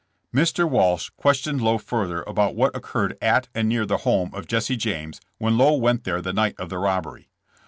Mr. 0.33 0.67
Walsh 0.67 1.09
questioned 1.15 1.61
Lowe 1.61 1.77
further 1.77 2.23
about 2.23 2.55
what 2.55 2.75
occurred 2.75 3.15
at 3.21 3.49
and 3.53 3.69
near 3.69 3.85
the 3.85 3.97
home 3.97 4.33
of 4.33 4.47
Jesse 4.47 4.75
James 4.75 5.21
when 5.37 5.59
Lowe 5.59 5.75
went 5.75 6.05
there 6.05 6.23
the 6.23 6.33
night 6.33 6.55
of 6.57 6.69
the 6.69 6.79
robbery. 6.79 7.29